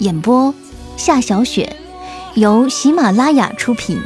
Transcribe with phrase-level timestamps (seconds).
[0.00, 0.52] 演播：
[0.96, 1.76] 夏小雪，
[2.34, 4.00] 由喜马拉雅出品。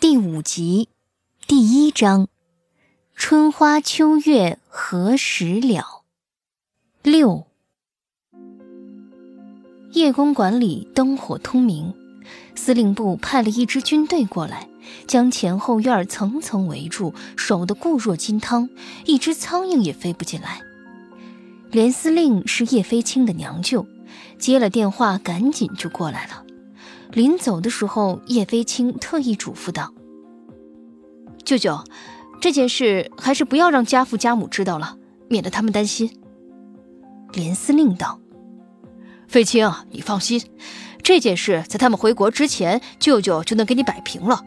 [0.00, 0.88] 第五集，
[1.46, 2.26] 第一章：
[3.14, 6.02] 春花秋月何时了？
[7.04, 7.46] 六。
[9.92, 11.94] 叶公馆里灯火通明，
[12.56, 14.68] 司令部派了一支军队过来。
[15.06, 18.68] 将前后院层层围住，守得固若金汤，
[19.04, 20.60] 一只苍蝇也飞不进来。
[21.70, 23.86] 连司令是叶飞青的娘舅，
[24.38, 26.44] 接了电话，赶紧就过来了。
[27.12, 29.92] 临走的时候，叶飞青特意嘱咐道
[31.44, 31.82] ：“舅舅，
[32.40, 34.96] 这件事还是不要让家父家母知道了，
[35.28, 36.18] 免得他们担心。”
[37.32, 38.20] 连司令道
[39.28, 40.42] ：“飞青，你放心，
[41.02, 44.42] 这件事在他们回国之前，舅舅就能给你摆平了。”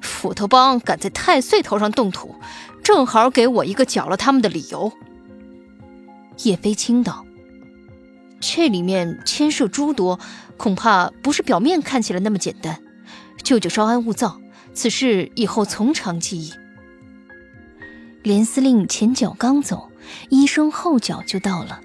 [0.00, 2.34] 斧头帮敢在太岁头上动土，
[2.82, 4.92] 正好给我一个搅了他们的理由。
[6.44, 7.26] 叶飞青道
[8.40, 10.20] ：“这里面牵涉诸多，
[10.56, 12.80] 恐怕不是表面看起来那么简单。
[13.42, 14.40] 舅舅稍安勿躁，
[14.72, 16.52] 此事以后从长计议。”
[18.22, 19.90] 连司令前脚刚走，
[20.28, 21.80] 医生后脚就到了，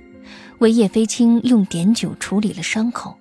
[0.59, 3.17] 为叶飞青用碘酒处理了伤口。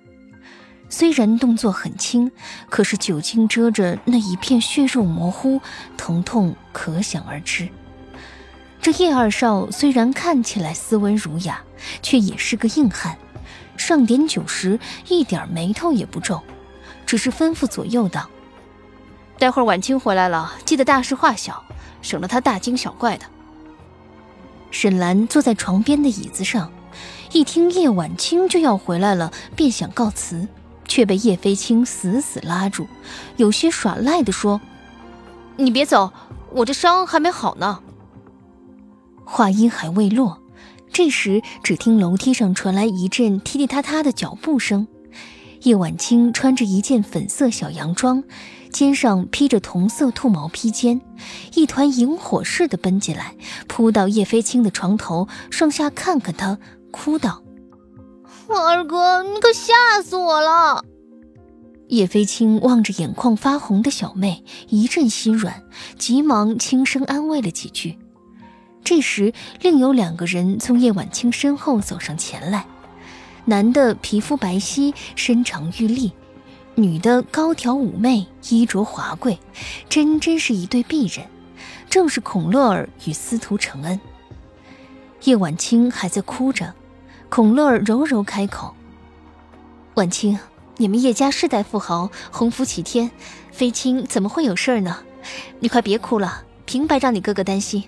[0.93, 2.31] 虽然动作很轻，
[2.69, 5.59] 可是酒精遮着那一片血肉模糊，
[5.97, 7.67] 疼痛可想而知。
[8.79, 11.63] 这叶二少虽然看起来斯文儒雅，
[12.03, 13.17] 却也是个硬汉。
[13.75, 16.39] 上点酒时一点眉头也不皱，
[17.07, 18.29] 只是吩咐左右道
[19.39, 21.63] ：“待会儿晚清回来了，记得大事化小，
[22.03, 23.25] 省得他大惊小怪的。”
[24.69, 26.71] 沈兰坐在床边的椅子上，
[27.31, 30.47] 一听叶晚清就要回来了，便想告辞。
[30.93, 32.85] 却被叶飞青死死拉住，
[33.37, 34.61] 有些耍赖地说
[35.57, 36.13] ：“你别走，
[36.51, 37.79] 我这伤还没好呢。”
[39.25, 40.37] 话音还未落，
[40.91, 44.87] 这时只听楼梯上传来一阵踢踢踏踏的脚步声。
[45.63, 48.23] 叶晚清穿着一件粉色小洋装，
[48.71, 51.01] 肩上披着同色兔毛披肩，
[51.55, 53.33] 一团萤火似的奔进来，
[53.67, 56.59] 扑到叶飞青的床头，上下看看他，
[56.91, 57.42] 哭道。
[58.55, 60.83] 二哥，你可吓死我了！
[61.89, 65.63] 叶飞青望着眼眶发红的小妹，一阵心软，
[65.97, 67.99] 急忙轻声安慰了几句。
[68.83, 72.65] 这时，另有两个人从叶晚清身后走上前来，
[73.45, 76.11] 男的皮肤白皙，身长玉立；
[76.75, 79.37] 女的高挑妩媚，衣着华贵，
[79.87, 81.27] 真真是一对璧人，
[81.89, 83.99] 正是孔乐儿与司徒承恩。
[85.23, 86.73] 叶晚清还在哭着。
[87.35, 88.75] 孔乐柔柔开口
[89.97, 90.37] ：“晚清，
[90.77, 93.09] 你们叶家世代富豪，鸿福齐天，
[93.51, 94.99] 飞青怎么会有事儿呢？
[95.59, 97.85] 你快别哭了，平白让你哥哥担心。”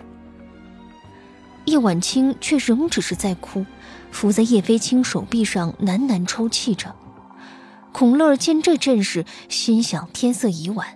[1.65, 3.63] 叶晚清却仍只是在哭，
[4.09, 6.95] 伏在叶飞青手臂上喃喃抽泣着。
[7.91, 10.87] 孔乐见这阵势，心想天色已晚，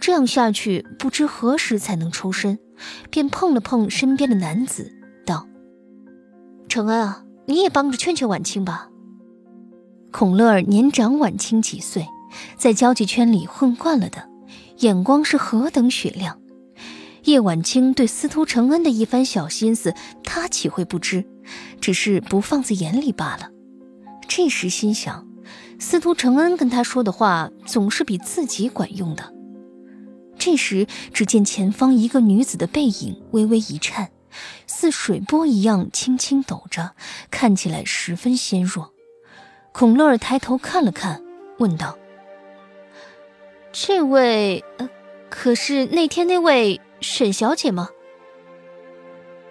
[0.00, 2.58] 这样下去不知何时才能抽身，
[3.10, 4.90] 便碰了碰身边的男子，
[5.24, 5.46] 道
[6.68, 8.88] ：“承恩啊。”你也帮着劝劝晚清吧。
[10.10, 12.06] 孔乐儿年长晚清几岁，
[12.56, 14.28] 在交际圈里混惯了的，
[14.78, 16.38] 眼光是何等雪亮。
[17.24, 21.24] 叶晚清对司徒承恩的一番小心思，他岂会不知？
[21.80, 23.50] 只是不放在眼里罢了。
[24.28, 25.26] 这时心想，
[25.78, 29.32] 司徒承恩跟他说的话，总是比自己管用的。
[30.38, 34.11] 这时，只见前方一个女子的背影微微一颤。
[34.66, 36.92] 似水波一样轻轻抖着，
[37.30, 38.92] 看起来十分纤弱。
[39.72, 41.22] 孔乐儿抬头看了看，
[41.58, 41.98] 问道
[43.72, 44.88] ：“这位，呃，
[45.30, 47.88] 可是那天那位沈小姐吗？”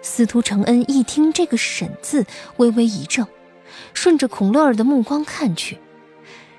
[0.00, 2.26] 司徒承恩一听这个“沈”字，
[2.56, 3.26] 微微一怔，
[3.94, 5.78] 顺着孔乐儿的目光看去，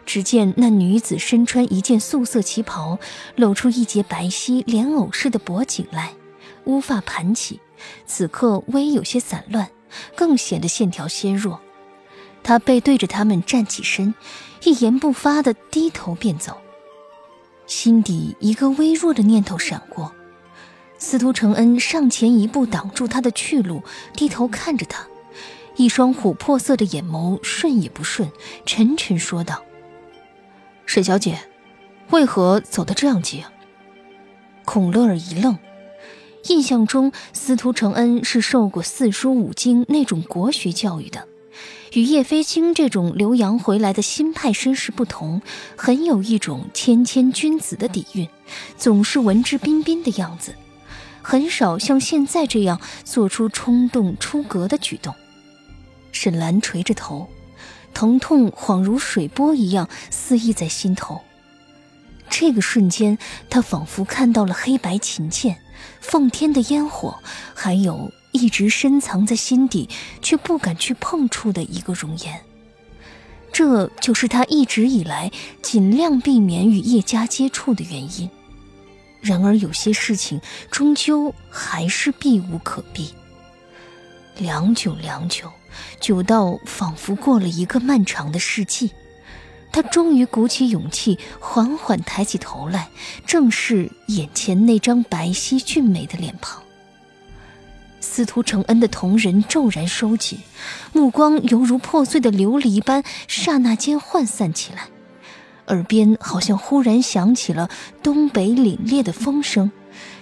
[0.06, 3.00] 只见那女子身穿一件素色旗袍，
[3.36, 6.14] 露出一截白皙莲藕似的脖颈来，
[6.66, 7.60] 乌发盘起，
[8.06, 9.70] 此刻微有些散乱，
[10.16, 11.62] 更显得线条纤弱。
[12.44, 14.14] 她背对着他们站起身，
[14.64, 16.58] 一言不发的低头便走，
[17.66, 20.14] 心底一个微弱的念头闪过。
[20.98, 23.84] 司徒承恩上前一步挡住他的去路，
[24.14, 25.06] 低头看着他，
[25.76, 28.32] 一双琥珀色的眼眸顺也不顺，
[28.66, 29.64] 沉沉说道
[30.86, 31.38] ：“沈小姐，
[32.12, 33.44] 为何走得这样急？”
[34.64, 35.58] 孔乐儿一愣，
[36.50, 41.28] 印象中司徒承恩是受过四书五经那种国学教育的，
[41.94, 45.42] 与叶飞青这种留洋回来的新派绅士不同，
[45.78, 48.28] 很有一种谦谦君子的底蕴，
[48.78, 50.54] 总是文质彬彬的样子。
[51.22, 55.16] 很少像现在这样做出冲动出格的举动。
[56.12, 57.30] 沈兰垂着头，
[57.94, 61.22] 疼痛恍如水波一样肆意在心头。
[62.30, 63.18] 这个瞬间，
[63.50, 65.60] 她仿佛看到了黑白琴键、
[66.00, 67.20] 奉天的烟火，
[67.54, 69.90] 还有一直深藏在心底
[70.22, 72.42] 却不敢去碰触的一个容颜。
[73.52, 75.32] 这就是他一直以来
[75.62, 78.30] 尽量避免与叶家接触的原因。
[79.22, 80.42] 然而，有些事情
[80.72, 83.14] 终究还是避无可避。
[84.38, 85.52] 良久，良久，
[86.00, 88.92] 久到仿佛过了一个漫长的世纪，
[89.74, 92.90] 他终于鼓起勇气，缓缓抬起头来，
[93.26, 96.62] 正视眼前那张白皙俊美的脸庞。
[98.00, 100.38] 司徒承恩的瞳仁骤然收紧，
[100.94, 104.88] 目光犹如破碎的琉璃般，刹那间涣散起来。
[105.68, 107.70] 耳边好像忽然响起了
[108.04, 109.72] 东北凛冽的风声，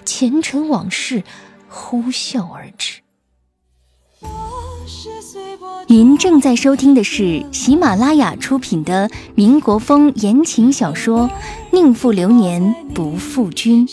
[0.06, 1.24] 前尘往事
[1.68, 3.01] 呼啸而至。
[5.88, 11.28] 您正在收听的是喜马拉雅出品的民国风言情小说
[11.72, 13.86] 《宁负流年不负君》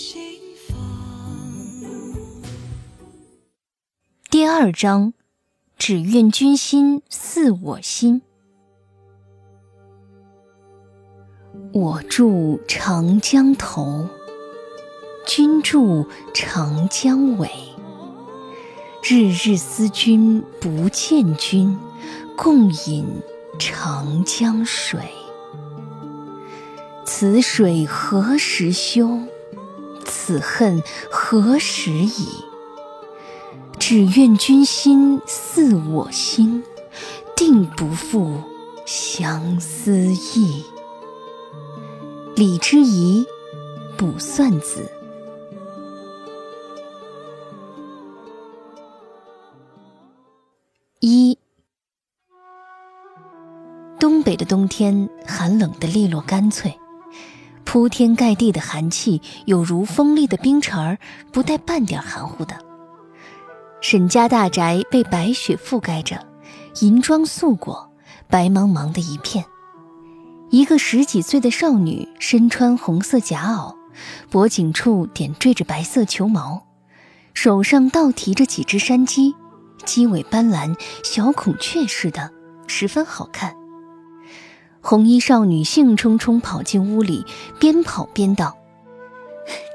[4.30, 5.12] 第二章，
[5.76, 8.22] 只愿君心似我心。
[11.72, 14.06] 我住长江头，
[15.26, 17.67] 君住长江尾。
[19.02, 21.78] 日日思君不见君，
[22.36, 23.06] 共饮
[23.58, 25.00] 长江水。
[27.04, 29.20] 此水何时休？
[30.04, 32.26] 此恨何时已？
[33.78, 36.64] 只愿君心似我心，
[37.36, 38.42] 定不负
[38.84, 40.64] 相思意。
[42.34, 43.24] 李之仪，
[43.96, 44.90] 卜算子。
[53.98, 56.72] 东北的冬天寒冷的利落干脆，
[57.64, 60.98] 铺天盖地的寒气有如锋利的冰碴儿，
[61.32, 62.56] 不带半点含糊的。
[63.80, 66.24] 沈家大宅被白雪覆盖着，
[66.80, 67.90] 银装素裹，
[68.28, 69.44] 白茫茫的一片。
[70.50, 73.74] 一个十几岁的少女身穿红色夹袄，
[74.30, 76.64] 脖颈处点缀着白色球毛，
[77.34, 79.34] 手上倒提着几只山鸡，
[79.84, 82.30] 鸡尾斑斓，小孔雀似的，
[82.68, 83.57] 十分好看。
[84.88, 87.26] 红衣少女兴冲冲跑进屋里，
[87.58, 88.56] 边跑边道：“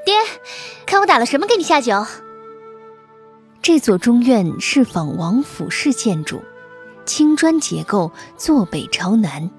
[0.04, 0.16] 爹，
[0.88, 2.04] 看我打了什么给你下酒。”
[3.62, 6.42] 这座中院是仿王府式建筑，
[7.06, 9.52] 青砖结构，坐北朝南。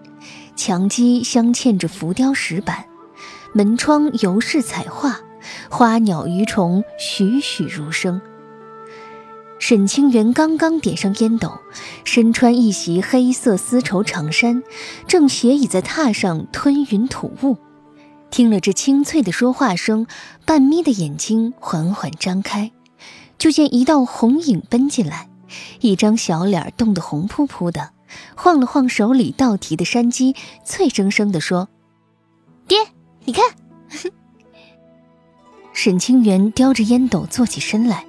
[0.56, 2.86] 墙基镶嵌着浮雕石板，
[3.52, 5.20] 门窗油饰彩画，
[5.70, 8.20] 花鸟鱼虫栩栩如生。
[9.66, 11.50] 沈清源刚刚点上烟斗，
[12.04, 14.62] 身穿一袭黑色丝绸长衫，
[15.08, 17.56] 正斜倚在榻上吞云吐雾。
[18.30, 20.06] 听了这清脆的说话声，
[20.44, 22.72] 半眯的眼睛缓缓张开，
[23.38, 25.30] 就见一道红影奔进来，
[25.80, 27.92] 一张小脸冻得红扑扑的。
[28.36, 31.70] 晃了晃手里倒提的山鸡，脆生生地说
[32.68, 32.76] ：“爹，
[33.24, 33.42] 你看。
[35.72, 38.04] ”沈清源叼着烟斗坐起身来，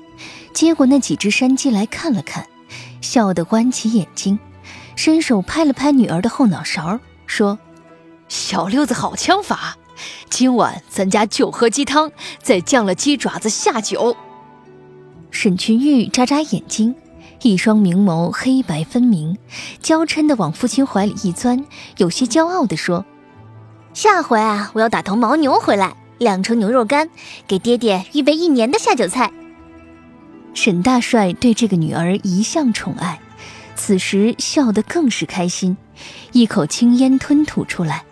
[0.55, 2.47] 接过那几只山鸡来看了看，
[3.01, 4.39] 笑得弯起眼睛，
[4.95, 6.97] 伸手拍了拍女儿的后脑勺，
[7.27, 7.59] 说
[8.29, 9.75] ：“小六子好枪法，
[10.29, 12.09] 今晚咱家就喝鸡汤，
[12.41, 14.15] 再酱了鸡爪子下酒。”
[15.29, 16.95] 沈群玉眨眨眼睛。
[17.41, 19.37] 一双明眸黑白分明，
[19.81, 21.65] 娇嗔的往父亲怀里一钻，
[21.97, 23.05] 有些骄傲地说
[23.93, 27.09] ：“下回啊，我要打头牦牛回来，晾成牛肉干，
[27.45, 29.29] 给爹爹预备一年的下酒菜。”
[30.55, 33.19] 沈大帅对这个女儿一向宠爱，
[33.75, 35.77] 此时笑得更是开心，
[36.31, 38.03] 一口青烟吞吐出来，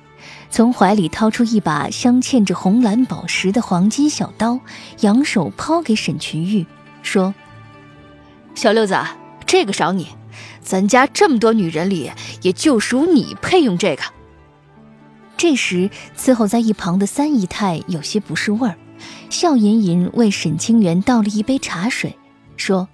[0.52, 4.60] 从怀里掏出一把镶嵌着红蓝宝石的黄金小刀，
[5.00, 6.66] 扬手抛给沈群玉，
[7.02, 7.34] 说
[8.54, 8.96] ：“小六子，
[9.48, 10.10] 这个赏你，
[10.62, 14.04] 咱家这么多女人里，也就属你配用这个。”
[15.38, 18.76] 这时，伺候在一旁的三姨太有些不是味儿，
[19.30, 22.16] 笑吟吟为沈清源倒了一杯茶水。
[22.58, 22.88] 说：“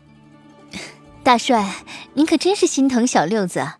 [1.23, 3.77] 大帅，您可真是心疼小六子啊。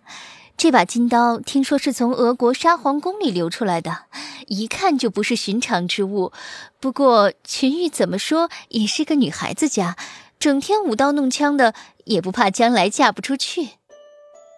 [0.58, 4.00] 这把金刀听说是从俄国沙皇宫里流出来的，
[4.48, 6.34] 一看就不是寻常之物。
[6.82, 9.96] 不过群玉怎么说也是个女孩子家，
[10.38, 13.70] 整天舞刀弄枪的，也不怕将来嫁不出去。”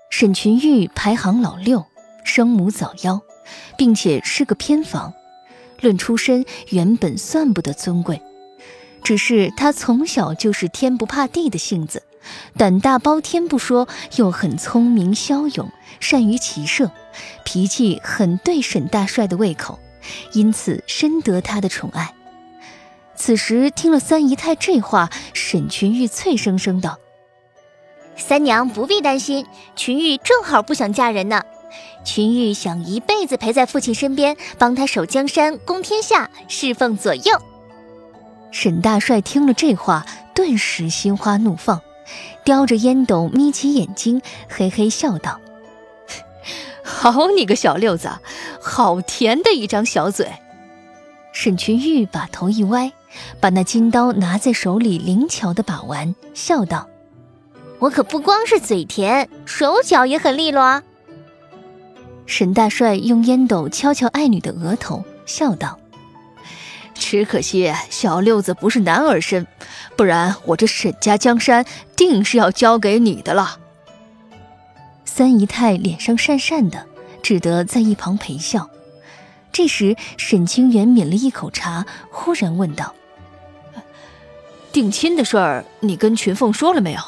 [0.09, 1.85] 沈群玉排行老六，
[2.25, 3.21] 生母早夭，
[3.77, 5.13] 并且是个偏房，
[5.79, 8.21] 论出身原本算不得尊贵。
[9.03, 12.03] 只是他从小就是天不怕地的性子，
[12.57, 16.91] 胆大包天不说，又很聪明骁勇，善于骑射，
[17.43, 19.79] 脾气很对沈大帅的胃口，
[20.33, 22.13] 因此深得他的宠爱。
[23.15, 26.97] 此时听了三姨太这话，沈群玉脆生生道
[28.17, 31.43] ：“三娘不必担心，群玉正好不想嫁人呢。
[32.03, 37.41] 群玉想一辈子陪在父亲身边，帮他守江山、攻天下、侍奉左右。”
[38.51, 40.05] 沈大帅听了这话，
[40.35, 41.81] 顿时心花怒放，
[42.43, 45.39] 叼着烟斗，眯起眼睛，嘿嘿笑道
[46.83, 48.11] ：“好你个小六子，
[48.61, 50.31] 好甜的一张小嘴。”
[51.33, 52.91] 沈群玉把头一歪，
[53.39, 56.89] 把那金刀拿在手里，灵巧的把玩，笑道
[57.79, 60.83] ：“我可不光是嘴甜，手脚也很利落啊。”
[62.27, 65.79] 沈大帅用烟斗敲敲爱女的额头，笑道。
[67.01, 69.47] 只可惜小六子不是男儿身，
[69.97, 71.65] 不然我这沈家江山
[71.97, 73.57] 定是要交给你的了。
[75.03, 76.85] 三姨太脸上讪讪的，
[77.23, 78.69] 只得在一旁陪笑。
[79.51, 82.93] 这时，沈清源抿了一口茶，忽然问道
[84.71, 87.01] ：“定亲的事儿，你跟群凤说了没有？”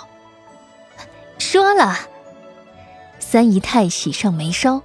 [1.37, 1.97] 说了。
[3.19, 4.81] 三姨太喜上眉梢，：“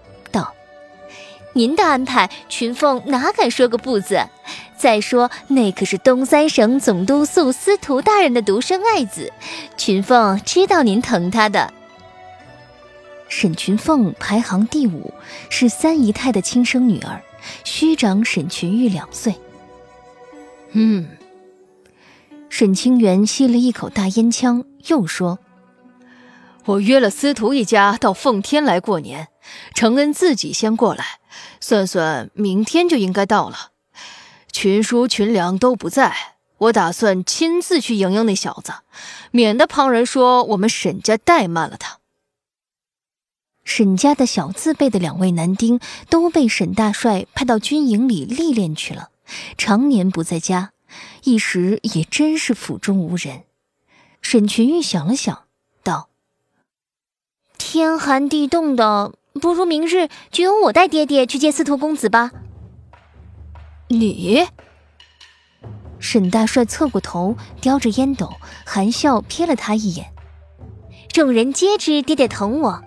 [1.59, 4.21] 您的安排，群凤哪敢说个不字？”
[4.79, 9.33] 再说，那可是东三省总督肃司徒大人的独生爱子，
[9.77, 11.73] 群凤知道您疼他的。
[13.29, 15.12] 沈群凤排行第五，
[15.50, 17.21] 是三姨太的亲生女儿，
[17.65, 19.35] 虚长沈群玉两岁。
[20.71, 21.09] 嗯，
[22.49, 25.41] 沈清源吸了一口大烟枪，又说
[26.67, 29.27] ：“我约了司徒一家到奉天来过年，
[29.75, 31.05] 承恩自己先过来，
[31.61, 33.73] 算算明天就应该到了。”
[34.50, 38.73] 群叔群良都不在，我打算亲自去迎迎那小子，
[39.30, 41.99] 免得旁人说我们沈家怠慢了他。
[43.62, 45.78] 沈家的小字辈的两位男丁
[46.09, 49.11] 都被沈大帅派到军营里历练去了，
[49.59, 50.73] 常年不在家，
[51.25, 53.45] 一时也真是府中无人。
[54.23, 55.45] 沈群玉想了想，
[55.83, 56.09] 道
[57.59, 62.30] ：“天寒地冻的，不如明日就由我带爹爹去接司徒公子吧。”
[63.88, 64.47] 你，
[65.99, 68.30] 沈大帅侧过头，叼着烟斗，
[68.66, 70.07] 含笑瞥了他一眼。
[71.11, 72.83] 众人皆知爹爹疼我。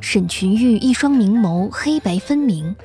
[0.00, 2.76] 沈群玉一双明眸黑白分明，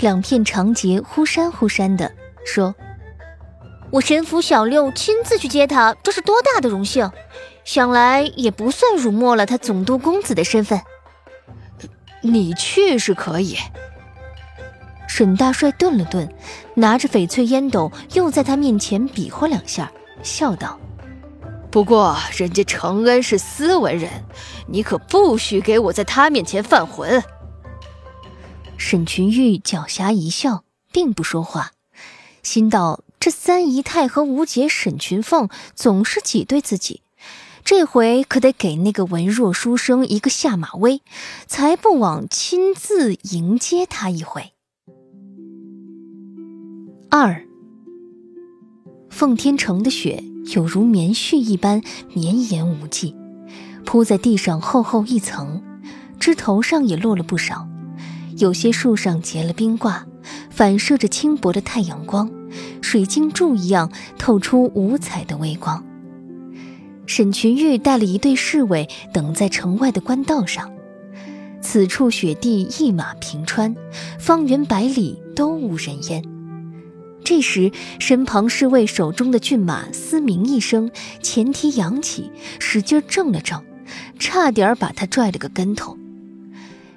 [0.00, 2.10] 两片长睫忽闪忽闪的
[2.44, 2.74] 说
[3.92, 7.10] ：“我神府小六亲自去接他，这是多大的荣幸！
[7.64, 10.80] 想来也不算辱没了他总督公子的身份。
[12.32, 13.56] 你去是可以。”
[15.08, 16.30] 沈大帅顿了顿，
[16.74, 19.90] 拿着翡翠烟斗，又在他面前比划两下，
[20.22, 20.78] 笑道
[21.70, 24.10] ：“不过人家承恩是斯文人，
[24.66, 27.22] 你可不许给我在他面前犯浑。”
[28.76, 31.70] 沈群玉狡黠一笑，并不说话，
[32.42, 37.00] 心道：这三姨太和吴姐沈群凤总是挤兑自己，
[37.66, 41.02] 这回可得给那个文弱书生一个下马威，
[41.48, 44.52] 才不枉亲自迎接他一回。
[47.10, 47.42] 二，
[49.10, 50.22] 奉天城的雪
[50.54, 51.82] 有如棉絮一般
[52.14, 53.16] 绵延无际，
[53.84, 55.60] 铺在地上厚厚一层，
[56.20, 57.66] 枝头上也落了不少，
[58.38, 60.06] 有些树上结了冰挂，
[60.50, 62.30] 反射着轻薄的太阳光，
[62.80, 65.84] 水晶柱一样透出五彩的微光。
[67.06, 70.70] 沈群玉带了一队侍卫等在城外的官道上，
[71.62, 73.74] 此处雪地一马平川，
[74.18, 76.22] 方圆百里都无人烟。
[77.24, 80.90] 这时，身旁侍卫手中的骏马嘶鸣一声，
[81.22, 83.64] 前蹄扬起，使劲挣了挣，
[84.18, 85.96] 差点把他拽了个跟头。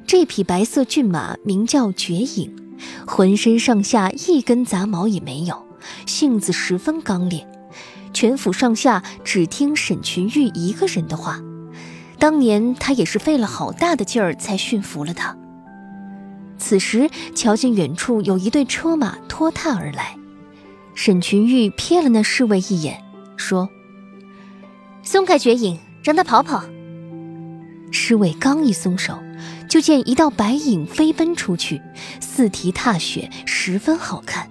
[0.05, 2.55] 这匹白色骏马名叫绝影，
[3.07, 5.65] 浑身上下一根杂毛也没有，
[6.05, 7.47] 性子十分刚烈。
[8.19, 11.39] 全府上下只听沈群玉一个人的话。
[12.17, 15.37] 当年他也是费了好大的劲儿才驯服了他。
[16.57, 20.17] 此时瞧见远处有一队车马拖沓而来，
[20.95, 23.01] 沈群玉瞥了那侍卫一眼，
[23.37, 23.69] 说
[25.01, 26.61] ：“松开绝影，让他跑跑。”
[27.89, 29.17] 侍卫刚一松手，
[29.69, 31.81] 就见一道白影飞奔出去，
[32.19, 34.49] 四蹄踏雪，十分好看。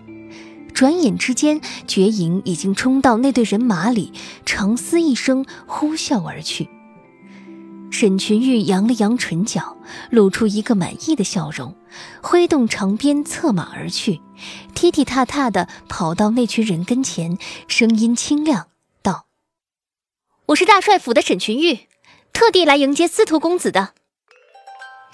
[0.79, 4.13] 转眼之间，绝影已经冲到那队人马里，
[4.47, 6.71] 长嘶一声，呼啸而去。
[7.91, 9.77] 沈群玉扬了扬唇角，
[10.09, 11.75] 露出一个满意的笑容，
[12.23, 14.21] 挥动长鞭策马而去，
[14.73, 18.69] 踢踢踏踏地跑到那群人跟前，声音清亮
[19.03, 19.27] 道
[20.47, 21.89] ：“我是大帅府的沈群玉，
[22.33, 23.95] 特地来迎接司徒公子的。”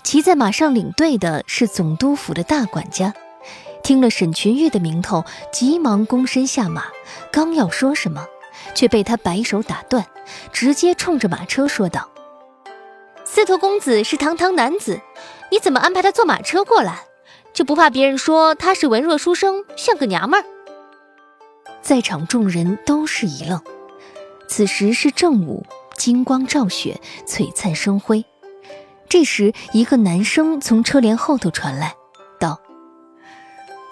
[0.04, 3.14] 骑在马上领队的是总督府的大管家，
[3.84, 6.86] 听了沈群玉的名头，急忙躬身下马，
[7.30, 8.26] 刚要说什么，
[8.74, 10.04] 却被他摆手打断，
[10.52, 12.08] 直接冲着马车说道。
[13.26, 15.00] 司徒公子是堂堂男子，
[15.50, 17.04] 你怎么安排他坐马车过来？
[17.52, 20.44] 就不怕别人说他是文弱书生，像个娘们儿？
[21.82, 23.60] 在场众人都是一愣。
[24.48, 25.64] 此时是正午，
[25.96, 28.24] 金光照雪，璀璨生辉。
[29.10, 31.94] 这时，一个男声从车帘后头传来，：“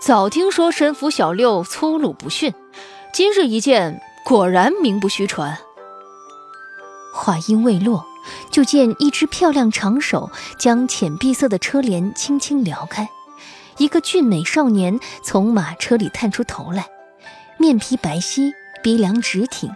[0.02, 2.52] 早听说神府小六粗鲁不驯，
[3.14, 5.56] 今日一见，果然名不虚传。”
[7.14, 8.04] 话音未落。
[8.50, 13.08] 就见一只漂亮长手将浅碧色的车帘轻轻撩开，
[13.78, 16.88] 一个俊美少年从马车里探出头来，
[17.58, 19.70] 面皮白皙，鼻梁直挺，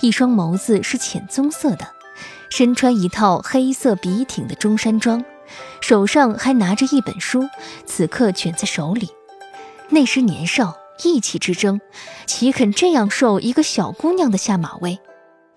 [0.00, 1.88] 一双眸子是浅棕色的，
[2.50, 5.24] 身穿一套黑色笔挺的中山装，
[5.80, 7.48] 手上还拿着一本书，
[7.84, 9.10] 此刻卷在手里。
[9.92, 11.78] 那时年少，意气之争，
[12.26, 14.98] 岂肯这样受一个小姑娘的下马威？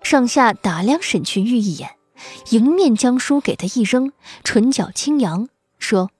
[0.02, 1.92] 上下打量沈群玉一眼。
[2.50, 4.12] 迎面将书给他一扔，
[4.44, 6.10] 唇角轻扬，说：“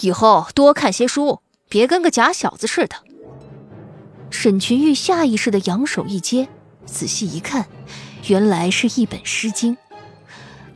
[0.00, 2.96] 以后多看些书，别跟个假小子似的。”
[4.30, 6.48] 沈群玉下意识的扬手一接，
[6.86, 7.66] 仔细一看，
[8.28, 9.76] 原来是一本《诗经》。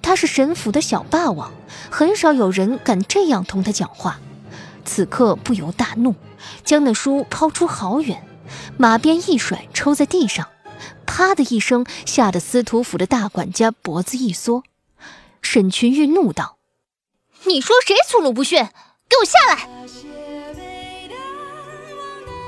[0.02, 1.52] 他是沈府的小霸王，
[1.90, 4.20] 很少有人敢这样同他讲话。
[4.88, 6.14] 此刻不由大怒，
[6.64, 8.26] 将那书抛出好远，
[8.78, 10.48] 马鞭一甩，抽在地上。
[11.04, 14.62] 啪的一声，吓得司徒府的大管家脖子一缩。
[15.42, 16.56] 沈群玉怒道
[17.44, 18.64] ：“你说谁粗鲁不驯？
[19.08, 19.68] 给我下来！”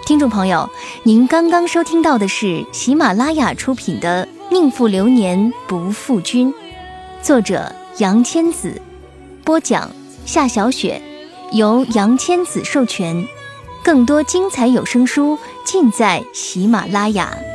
[0.07, 0.69] 听众朋友，
[1.05, 6.53] 您刚刚收听到的是喜马拉雅出品的《宁负流年不负君》，
[7.23, 8.81] 作者杨千子，
[9.45, 9.91] 播讲
[10.27, 11.01] 夏小雪，
[11.53, 13.27] 由杨千子授权。
[13.83, 17.50] 更多精彩有声书尽在喜马拉雅。